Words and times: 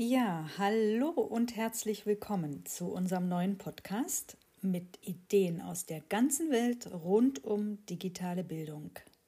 Ja, 0.00 0.48
hallo 0.58 1.08
und 1.08 1.56
herzlich 1.56 2.06
willkommen 2.06 2.64
zu 2.64 2.84
unserem 2.84 3.28
neuen 3.28 3.58
Podcast 3.58 4.36
mit 4.62 4.96
Ideen 5.04 5.60
aus 5.60 5.86
der 5.86 6.00
ganzen 6.02 6.52
Welt 6.52 6.88
rund 6.92 7.42
um 7.42 7.84
digitale 7.86 8.44
Bildung. 8.44 8.92